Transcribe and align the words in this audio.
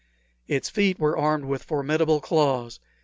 Its 0.47 0.67
feet 0.67 0.97
were 0.97 1.15
armed 1.15 1.45
with 1.45 1.61
formidable 1.61 2.19
claws. 2.19 2.79